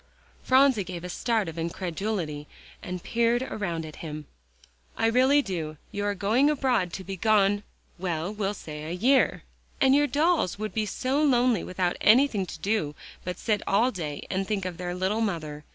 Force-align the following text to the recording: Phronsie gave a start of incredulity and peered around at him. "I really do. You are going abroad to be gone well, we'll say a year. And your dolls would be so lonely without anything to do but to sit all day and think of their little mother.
Phronsie 0.41 0.83
gave 0.83 1.03
a 1.03 1.09
start 1.09 1.47
of 1.47 1.59
incredulity 1.59 2.47
and 2.81 3.03
peered 3.03 3.43
around 3.43 3.85
at 3.85 3.97
him. 3.97 4.25
"I 4.97 5.05
really 5.05 5.43
do. 5.43 5.77
You 5.91 6.05
are 6.05 6.15
going 6.15 6.49
abroad 6.49 6.91
to 6.93 7.03
be 7.03 7.15
gone 7.15 7.61
well, 7.99 8.33
we'll 8.33 8.55
say 8.55 8.83
a 8.85 8.89
year. 8.91 9.43
And 9.79 9.93
your 9.93 10.07
dolls 10.07 10.57
would 10.57 10.73
be 10.73 10.87
so 10.87 11.21
lonely 11.21 11.63
without 11.63 11.97
anything 12.01 12.47
to 12.47 12.57
do 12.57 12.95
but 13.23 13.37
to 13.37 13.43
sit 13.43 13.61
all 13.67 13.91
day 13.91 14.25
and 14.31 14.47
think 14.47 14.65
of 14.65 14.77
their 14.77 14.95
little 14.95 15.21
mother. 15.21 15.65